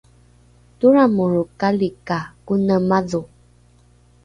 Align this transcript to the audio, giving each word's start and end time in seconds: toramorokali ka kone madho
toramorokali 0.79 1.89
ka 2.07 2.19
kone 2.45 2.77
madho 2.89 3.21